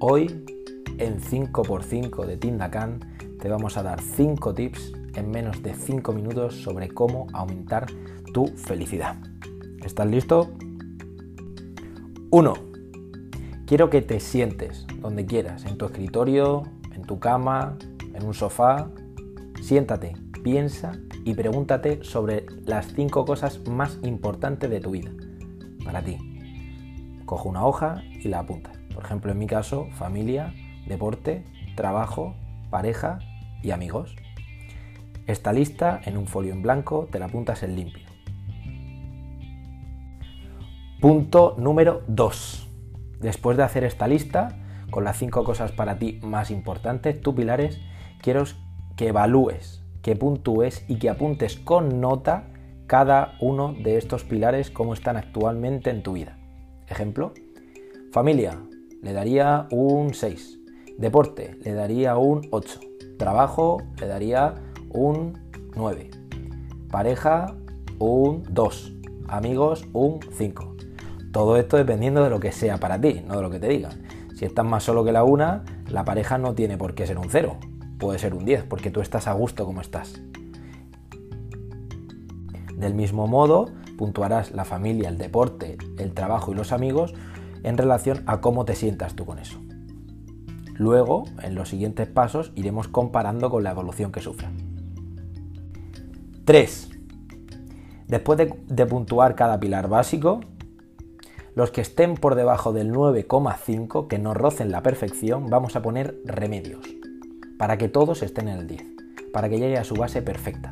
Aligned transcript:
Hoy, 0.00 0.44
en 0.98 1.20
5x5 1.20 2.26
de 2.26 2.36
Tindacan, 2.36 3.00
te 3.40 3.48
vamos 3.48 3.76
a 3.76 3.82
dar 3.84 4.00
5 4.00 4.52
tips 4.52 4.92
en 5.14 5.30
menos 5.30 5.62
de 5.62 5.72
5 5.72 6.12
minutos 6.12 6.56
sobre 6.56 6.88
cómo 6.88 7.28
aumentar 7.32 7.86
tu 8.32 8.48
felicidad. 8.48 9.16
¿Estás 9.84 10.08
listo? 10.08 10.52
1. 12.30 12.54
Quiero 13.66 13.88
que 13.88 14.02
te 14.02 14.18
sientes 14.18 14.84
donde 14.98 15.26
quieras, 15.26 15.64
en 15.64 15.78
tu 15.78 15.86
escritorio, 15.86 16.64
en 16.92 17.02
tu 17.02 17.20
cama, 17.20 17.78
en 18.12 18.26
un 18.26 18.34
sofá. 18.34 18.90
Siéntate, 19.62 20.14
piensa 20.42 20.98
y 21.24 21.34
pregúntate 21.34 22.02
sobre 22.02 22.46
las 22.66 22.92
5 22.94 23.24
cosas 23.24 23.60
más 23.68 23.98
importantes 24.02 24.68
de 24.68 24.80
tu 24.80 24.90
vida 24.90 25.12
para 25.84 26.02
ti. 26.02 26.18
Coge 27.24 27.48
una 27.48 27.64
hoja 27.64 28.02
y 28.22 28.28
la 28.28 28.40
apuntas. 28.40 28.73
Por 28.94 29.04
ejemplo, 29.04 29.32
en 29.32 29.38
mi 29.38 29.46
caso, 29.46 29.88
familia, 29.92 30.54
deporte, 30.86 31.44
trabajo, 31.74 32.34
pareja 32.70 33.18
y 33.62 33.72
amigos. 33.72 34.16
Esta 35.26 35.52
lista 35.52 36.00
en 36.04 36.16
un 36.16 36.26
folio 36.26 36.52
en 36.52 36.62
blanco 36.62 37.08
te 37.10 37.18
la 37.18 37.26
apuntas 37.26 37.62
en 37.62 37.76
limpio. 37.76 38.04
Punto 41.00 41.54
número 41.58 42.02
2. 42.08 42.68
Después 43.20 43.56
de 43.56 43.62
hacer 43.62 43.84
esta 43.84 44.06
lista, 44.06 44.56
con 44.90 45.04
las 45.04 45.18
5 45.18 45.44
cosas 45.44 45.72
para 45.72 45.98
ti 45.98 46.20
más 46.22 46.50
importantes, 46.50 47.20
tus 47.20 47.34
pilares, 47.34 47.80
quiero 48.20 48.44
que 48.96 49.08
evalúes, 49.08 49.82
que 50.02 50.14
puntúes 50.14 50.84
y 50.88 50.96
que 50.96 51.10
apuntes 51.10 51.56
con 51.56 52.00
nota 52.00 52.48
cada 52.86 53.36
uno 53.40 53.72
de 53.72 53.96
estos 53.96 54.24
pilares 54.24 54.70
cómo 54.70 54.94
están 54.94 55.16
actualmente 55.16 55.90
en 55.90 56.02
tu 56.02 56.12
vida. 56.12 56.38
Ejemplo, 56.86 57.32
familia, 58.12 58.58
le 59.04 59.12
daría 59.12 59.68
un 59.70 60.14
6. 60.14 60.60
Deporte, 60.96 61.58
le 61.62 61.74
daría 61.74 62.16
un 62.16 62.48
8. 62.50 62.80
Trabajo, 63.18 63.82
le 64.00 64.06
daría 64.06 64.54
un 64.88 65.38
9. 65.76 66.10
Pareja, 66.90 67.54
un 67.98 68.44
2. 68.48 68.92
Amigos, 69.28 69.86
un 69.92 70.20
5. 70.32 70.76
Todo 71.32 71.58
esto 71.58 71.76
dependiendo 71.76 72.24
de 72.24 72.30
lo 72.30 72.40
que 72.40 72.50
sea 72.50 72.78
para 72.78 72.98
ti, 72.98 73.22
no 73.26 73.36
de 73.36 73.42
lo 73.42 73.50
que 73.50 73.58
te 73.58 73.68
digan. 73.68 74.04
Si 74.36 74.46
estás 74.46 74.64
más 74.64 74.82
solo 74.82 75.04
que 75.04 75.12
la 75.12 75.22
una, 75.22 75.64
la 75.90 76.06
pareja 76.06 76.38
no 76.38 76.54
tiene 76.54 76.78
por 76.78 76.94
qué 76.94 77.06
ser 77.06 77.18
un 77.18 77.28
0. 77.28 77.58
Puede 77.98 78.18
ser 78.18 78.32
un 78.32 78.46
10, 78.46 78.64
porque 78.64 78.90
tú 78.90 79.02
estás 79.02 79.26
a 79.26 79.34
gusto 79.34 79.66
como 79.66 79.82
estás. 79.82 80.22
Del 82.74 82.94
mismo 82.94 83.26
modo, 83.26 83.66
puntuarás 83.98 84.52
la 84.52 84.64
familia, 84.64 85.10
el 85.10 85.18
deporte, 85.18 85.76
el 85.98 86.14
trabajo 86.14 86.52
y 86.52 86.54
los 86.54 86.72
amigos 86.72 87.12
en 87.64 87.76
relación 87.76 88.22
a 88.26 88.40
cómo 88.40 88.64
te 88.64 88.76
sientas 88.76 89.14
tú 89.14 89.26
con 89.26 89.38
eso. 89.38 89.58
Luego, 90.76 91.24
en 91.42 91.54
los 91.54 91.68
siguientes 91.68 92.08
pasos, 92.08 92.52
iremos 92.54 92.88
comparando 92.88 93.50
con 93.50 93.64
la 93.64 93.70
evolución 93.70 94.12
que 94.12 94.20
sufra. 94.20 94.50
3. 96.44 96.90
Después 98.08 98.38
de, 98.38 98.86
puntuar 98.86 99.34
cada 99.34 99.58
pilar 99.58 99.88
básico, 99.88 100.40
los 101.54 101.70
que 101.70 101.80
estén 101.80 102.16
por 102.16 102.34
debajo 102.34 102.72
del 102.72 102.92
9,5, 102.92 104.08
que 104.08 104.18
no 104.18 104.34
rocen 104.34 104.70
la 104.70 104.82
perfección, 104.82 105.48
vamos 105.48 105.76
a 105.76 105.82
poner 105.82 106.20
remedios, 106.24 106.84
para 107.56 107.78
que 107.78 107.88
todos 107.88 108.22
estén 108.22 108.48
en 108.48 108.58
el 108.58 108.66
10, 108.66 108.84
para 109.32 109.48
que 109.48 109.58
llegue 109.58 109.78
a 109.78 109.84
su 109.84 109.94
base 109.94 110.20
perfecta. 110.20 110.70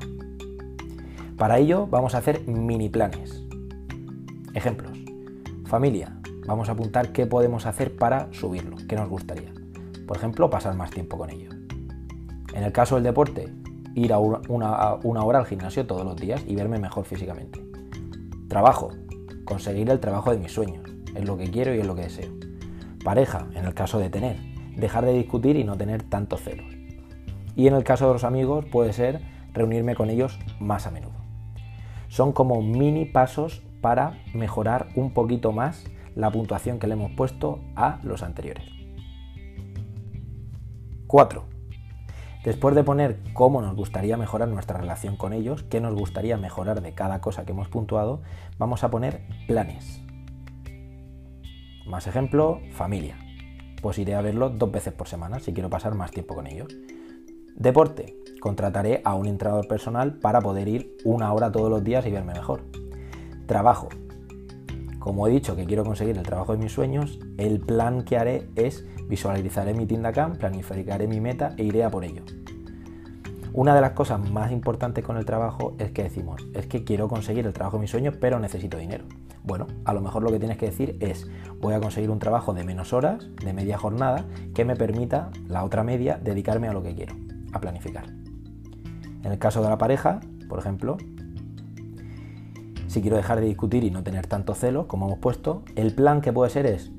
Para 1.39 1.59
ello 1.59 1.87
vamos 1.87 2.15
a 2.15 2.19
hacer 2.19 2.47
mini 2.47 2.89
planes. 2.89 3.45
Ejemplos. 4.55 4.99
Familia, 5.65 6.21
vamos 6.47 6.69
a 6.69 6.73
apuntar 6.73 7.13
qué 7.13 7.27
podemos 7.27 7.67
hacer 7.67 7.97
para 7.97 8.33
subirlo, 8.33 8.77
qué 8.89 8.97
nos 8.97 9.09
gustaría. 9.09 9.53
Por 10.07 10.17
ejemplo, 10.17 10.51
pasar 10.51 10.75
más 10.75 10.91
tiempo 10.91 11.17
con 11.17 11.31
ellos. 11.31 11.55
En 12.55 12.65
el 12.65 12.73
caso 12.73 12.97
del 12.97 13.05
deporte, 13.05 13.53
ir 13.95 14.13
a 14.13 14.19
una, 14.19 15.25
hora 15.25 15.39
al 15.39 15.47
gimnasio 15.47 15.87
todos 15.87 16.05
los 16.05 16.17
días 16.17 16.43
y 16.47 16.55
verme 16.55 16.79
mejor 16.79 17.05
físicamente. 17.05 17.65
Trabajo, 18.49 18.91
conseguir 19.45 19.89
el 19.91 20.01
trabajo 20.01 20.33
de 20.33 20.39
mis 20.39 20.53
sueños, 20.53 20.91
es 21.15 21.25
lo 21.25 21.37
que 21.37 21.51
quiero 21.51 21.75
y 21.75 21.81
es 21.81 21.87
lo 21.87 21.95
que 21.95 22.03
deseo. 22.03 22.31
Pareja, 23.05 23.47
en 23.55 23.65
el 23.65 23.75
caso 23.75 23.99
de 23.99 24.11
tener, 24.11 24.37
dejar 24.77 25.05
de 25.05 25.13
discutir 25.13 25.57
y 25.57 25.65
no 25.65 25.77
tener 25.77 26.03
tantos 26.03 26.43
celos. 26.43 26.67
Y 27.57 27.67
en 27.67 27.75
el 27.75 27.85
caso 27.85 28.07
de 28.07 28.15
los 28.15 28.25
amigos 28.25 28.65
puede 28.65 28.93
ser 28.93 29.21
reunirme 29.53 29.95
con 29.95 30.11
ellos 30.11 30.39
más 30.61 30.87
a 30.87 30.91
menudo. 30.91 31.13
Son 32.09 32.33
como 32.33 32.63
mini 32.63 33.05
pasos 33.05 33.63
para 33.81 34.19
mejorar 34.35 34.89
un 34.95 35.13
poquito 35.13 35.53
más 35.53 35.85
la 36.15 36.31
puntuación 36.31 36.79
que 36.79 36.87
le 36.87 36.95
hemos 36.95 37.13
puesto 37.13 37.61
a 37.77 38.01
los 38.03 38.23
anteriores. 38.23 38.65
4. 41.07 41.45
Después 42.45 42.75
de 42.75 42.83
poner 42.83 43.21
cómo 43.35 43.63
nos 43.63 43.77
gustaría 43.77 44.17
mejorar 44.17 44.49
nuestra 44.49 44.79
relación 44.79 45.17
con 45.17 45.33
ellos, 45.33 45.63
qué 45.63 45.81
nos 45.81 45.95
gustaría 45.95 46.37
mejorar 46.37 46.81
de 46.81 46.93
cada 46.93 47.21
cosa 47.21 47.45
que 47.45 47.53
hemos 47.53 47.69
puntuado, 47.69 48.23
vamos 48.59 48.83
a 48.83 48.91
poner 48.91 49.23
planes. 49.47 50.03
Más 51.87 52.07
ejemplo, 52.07 52.61
familia. 52.73 53.17
Pues 53.81 53.99
iré 53.99 54.15
a 54.15 54.23
verlo 54.23 54.51
dos 54.51 54.73
veces 54.73 54.93
por 54.93 55.07
semana 55.07 55.39
si 55.39 55.53
quiero 55.53 55.71
pasar 55.71 55.95
más 55.95 56.11
tiempo 56.11 56.35
con 56.35 56.47
ellos. 56.47 56.75
Deporte. 57.55 58.17
Contrataré 58.41 59.03
a 59.05 59.15
un 59.15 59.27
entrenador 59.27 59.69
personal 59.69 60.15
para 60.15 60.41
poder 60.41 60.67
ir 60.67 60.97
una 61.05 61.33
hora 61.33 61.53
todos 61.53 61.71
los 61.71 61.85
días 61.85 62.05
y 62.07 62.11
verme 62.11 62.33
mejor. 62.33 62.65
Trabajo. 63.47 63.89
Como 65.03 65.27
he 65.27 65.33
dicho 65.33 65.57
que 65.57 65.65
quiero 65.65 65.83
conseguir 65.83 66.17
el 66.17 66.23
trabajo 66.23 66.53
de 66.53 66.59
mis 66.59 66.71
sueños, 66.71 67.19
el 67.37 67.59
plan 67.59 68.05
que 68.05 68.17
haré 68.17 68.49
es 68.55 68.87
visualizaré 69.09 69.75
mi 69.75 69.85
Tindacam, 69.85 70.37
planificaré 70.37 71.09
mi 71.09 71.21
meta 71.21 71.55
e 71.57 71.65
iré 71.65 71.83
a 71.83 71.91
por 71.91 72.05
ello. 72.05 72.23
Una 73.53 73.75
de 73.75 73.81
las 73.81 73.91
cosas 73.93 74.31
más 74.31 74.53
importantes 74.53 75.05
con 75.05 75.17
el 75.17 75.25
trabajo 75.25 75.75
es 75.81 75.91
que 75.91 76.05
decimos, 76.05 76.47
es 76.55 76.69
que 76.69 76.85
quiero 76.85 77.09
conseguir 77.09 77.45
el 77.47 77.53
trabajo 77.53 77.79
de 77.79 77.81
mis 77.81 77.91
sueños, 77.91 78.15
pero 78.21 78.39
necesito 78.39 78.79
dinero. 78.79 79.05
Bueno, 79.43 79.67
a 79.85 79.93
lo 79.93 80.01
mejor 80.01 80.23
lo 80.23 80.31
que 80.31 80.39
tienes 80.39 80.57
que 80.57 80.67
decir 80.67 80.97
es, 81.01 81.29
voy 81.61 81.75
a 81.75 81.81
conseguir 81.81 82.11
un 82.11 82.21
trabajo 82.21 82.55
de 82.55 82.63
menos 82.63 82.93
horas, 82.93 83.27
de 83.45 83.53
media 83.53 83.79
jornada, 83.79 84.25
que 84.55 84.65
me 84.65 84.77
permita, 84.77 85.31
la 85.49 85.65
otra 85.65 85.83
media, 85.83 86.21
dedicarme 86.23 86.69
a 86.69 86.73
lo 86.73 86.85
que 86.85 86.95
quiero, 86.95 87.17
a 87.53 87.61
planificar. 87.61 88.07
En 89.25 89.33
el 89.33 89.39
caso 89.41 89.63
de 89.63 89.69
la 89.69 89.79
pareja, 89.79 90.21
por 90.49 90.61
ejemplo, 90.61 90.97
si 92.93 93.01
quiero 93.01 93.17
dejar 93.17 93.41
de 93.41 93.47
discutir 93.47 93.85
y 93.85 93.91
no 93.91 94.03
tener 94.03 94.27
tanto 94.27 94.55
celo, 94.55 94.87
como 94.87 95.07
hemos 95.07 95.19
puesto, 95.19 95.63
el 95.77 95.95
plan 95.95 96.21
que 96.21 96.31
puede 96.31 96.51
ser 96.51 96.67
es, 96.67 96.93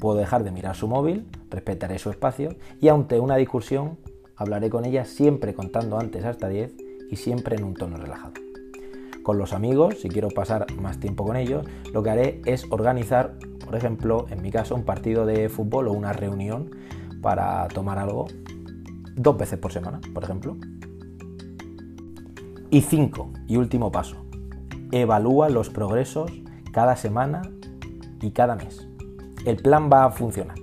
puedo 0.00 0.16
dejar 0.16 0.42
de 0.42 0.50
mirar 0.50 0.74
su 0.74 0.88
móvil, 0.88 1.26
respetaré 1.50 1.98
su 1.98 2.08
espacio 2.08 2.56
y 2.80 2.88
ante 2.88 3.20
una 3.20 3.36
discusión 3.36 3.98
hablaré 4.36 4.70
con 4.70 4.86
ella 4.86 5.04
siempre 5.04 5.52
contando 5.52 5.98
antes 5.98 6.24
hasta 6.24 6.48
10 6.48 6.72
y 7.10 7.16
siempre 7.16 7.56
en 7.56 7.64
un 7.64 7.74
tono 7.74 7.98
relajado. 7.98 8.32
Con 9.22 9.36
los 9.36 9.52
amigos, 9.52 10.00
si 10.00 10.08
quiero 10.08 10.30
pasar 10.30 10.64
más 10.80 10.98
tiempo 10.98 11.26
con 11.26 11.36
ellos, 11.36 11.66
lo 11.92 12.02
que 12.02 12.08
haré 12.08 12.40
es 12.46 12.64
organizar, 12.70 13.34
por 13.62 13.76
ejemplo, 13.76 14.24
en 14.30 14.40
mi 14.40 14.50
caso, 14.50 14.74
un 14.74 14.84
partido 14.84 15.26
de 15.26 15.50
fútbol 15.50 15.88
o 15.88 15.92
una 15.92 16.14
reunión 16.14 16.70
para 17.20 17.68
tomar 17.68 17.98
algo 17.98 18.28
dos 19.14 19.36
veces 19.36 19.58
por 19.58 19.72
semana, 19.74 20.00
por 20.14 20.24
ejemplo. 20.24 20.56
Y 22.70 22.80
cinco, 22.80 23.30
y 23.46 23.58
último 23.58 23.92
paso, 23.92 24.27
evalúa 24.92 25.48
los 25.48 25.70
progresos 25.70 26.30
cada 26.72 26.96
semana 26.96 27.42
y 28.20 28.30
cada 28.30 28.56
mes. 28.56 28.88
El 29.44 29.56
plan 29.56 29.88
va 29.92 30.04
a 30.04 30.10
funcionar. 30.10 30.56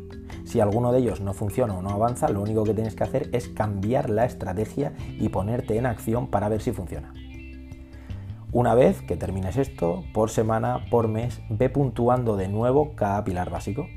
Si 0.45 0.59
alguno 0.59 0.91
de 0.91 0.99
ellos 0.99 1.21
no 1.21 1.33
funciona 1.33 1.75
o 1.75 1.81
no 1.81 1.89
avanza, 1.89 2.29
lo 2.29 2.41
único 2.41 2.63
que 2.63 2.73
tienes 2.73 2.95
que 2.95 3.03
hacer 3.03 3.29
es 3.33 3.49
cambiar 3.49 4.09
la 4.09 4.25
estrategia 4.25 4.93
y 5.19 5.29
ponerte 5.29 5.77
en 5.77 5.85
acción 5.85 6.27
para 6.27 6.49
ver 6.49 6.61
si 6.61 6.71
funciona. 6.71 7.13
Una 8.51 8.73
vez 8.73 9.01
que 9.01 9.17
termines 9.17 9.57
esto, 9.57 10.05
por 10.13 10.29
semana, 10.29 10.85
por 10.89 11.09
mes, 11.09 11.41
ve 11.49 11.69
puntuando 11.69 12.37
de 12.37 12.47
nuevo 12.47 12.95
cada 12.95 13.23
pilar 13.23 13.49
básico. 13.49 13.87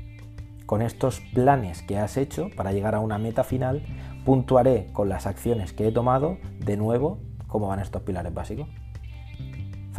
Con 0.65 0.81
estos 0.81 1.21
planes 1.33 1.81
que 1.81 1.97
has 1.97 2.17
hecho 2.17 2.49
para 2.57 2.73
llegar 2.73 2.93
a 2.93 2.99
una 2.99 3.17
meta 3.17 3.43
final, 3.43 3.83
puntuaré 4.25 4.87
con 4.91 5.07
las 5.07 5.27
acciones 5.27 5.71
que 5.71 5.87
he 5.87 5.91
tomado 5.91 6.37
de 6.59 6.75
nuevo 6.75 7.19
cómo 7.47 7.69
van 7.69 7.79
estos 7.79 8.01
pilares 8.01 8.33
básicos. 8.33 8.67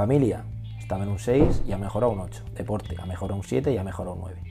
Familia, 0.00 0.47
estaba 0.79 1.05
en 1.05 1.11
un 1.11 1.19
6 1.19 1.64
y 1.69 1.73
ha 1.73 1.76
mejorado 1.76 2.11
un 2.11 2.20
8. 2.20 2.44
Deporte, 2.55 2.97
ha 2.99 3.05
mejorado 3.05 3.37
un 3.37 3.44
7 3.44 3.70
y 3.70 3.76
ha 3.76 3.85
mejorado 3.85 4.14
un 4.14 4.23
9. 4.23 4.43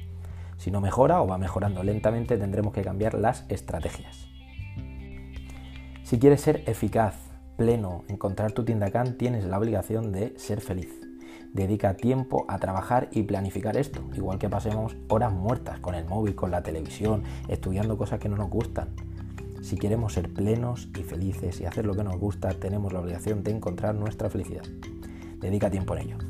Si 0.57 0.69
no 0.69 0.80
mejora 0.80 1.24
o 1.24 1.28
va 1.28 1.40
mejorando 1.40 1.81
lentamente, 1.81 2.38
tendremos 2.38 2.72
que 2.72 2.84
cambiar 2.84 3.16
las 3.16 3.46
estrategias. 3.50 4.28
Si 6.04 6.19
quieres 6.19 6.42
ser 6.42 6.62
eficaz, 6.68 7.16
pleno, 7.57 8.04
encontrar 8.10 8.51
tu 8.51 8.63
Tindacan, 8.63 9.18
tienes 9.18 9.44
la 9.44 9.57
obligación 9.57 10.12
de 10.12 10.38
ser 10.38 10.62
feliz. 10.62 11.01
Dedica 11.52 11.95
tiempo 11.95 12.45
a 12.48 12.60
trabajar 12.60 13.10
y 13.12 13.24
planificar 13.24 13.75
esto, 13.75 14.04
igual 14.13 14.38
que 14.38 14.50
pasemos 14.50 14.95
horas 15.07 15.34
muertas 15.34 15.80
con 15.80 15.95
el 15.95 16.06
móvil, 16.06 16.36
con 16.36 16.52
la 16.52 16.62
televisión, 16.62 17.24
estudiando 17.48 17.98
cosas 17.98 18.19
que 18.19 18.30
no 18.30 18.38
nos 18.38 18.52
gustan. 18.52 18.90
Si 19.63 19.78
queremos 19.78 20.13
ser 20.13 20.31
plenos 20.31 20.90
y 20.95 21.02
felices 21.02 21.60
y 21.60 21.66
hacer 21.66 21.88
lo 21.88 21.95
que 21.95 22.04
nos 22.04 22.19
gusta, 22.19 22.50
tenemos 22.50 22.94
la 22.94 23.00
obligación 23.00 23.44
de 23.44 23.50
encontrar 23.50 23.95
nuestra 23.95 24.30
felicidad. 24.30 24.62
Dedica 25.39 25.69
tiempo 25.69 25.95
en 25.95 26.01
ello. 26.01 26.29